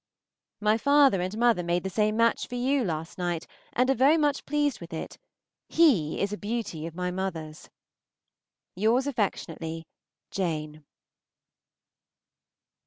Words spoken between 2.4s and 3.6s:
for you last night,